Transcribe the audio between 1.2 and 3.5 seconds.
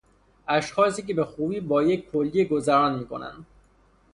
خوبی با یک کلیه گذران میکنند